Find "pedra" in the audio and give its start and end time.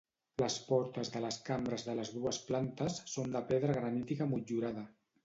3.53-3.77